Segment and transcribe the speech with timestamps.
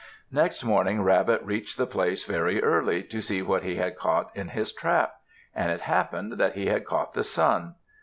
[0.31, 4.47] Next morning Rabbit reached the place very early, to see what he had caught in
[4.47, 5.13] his trap.
[5.53, 7.75] And it happened that he had caught the Sun.